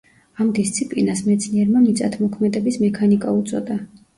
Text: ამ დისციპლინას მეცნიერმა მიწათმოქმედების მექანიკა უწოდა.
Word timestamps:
ამ 0.43 0.47
დისციპლინას 0.59 1.21
მეცნიერმა 1.27 1.83
მიწათმოქმედების 1.83 2.81
მექანიკა 2.89 3.37
უწოდა. 3.43 3.79